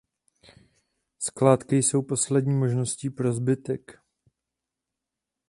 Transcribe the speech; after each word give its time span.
Skládky 1.19 1.75
jsou 1.83 2.01
poslední 2.01 2.53
možností 2.53 3.09
pro 3.09 3.33
zbytek. 3.33 3.99